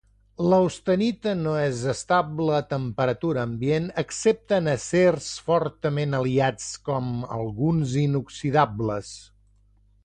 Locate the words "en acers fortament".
4.63-6.19